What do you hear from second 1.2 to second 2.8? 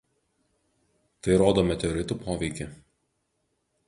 Tai rodo meteoritų poveikį.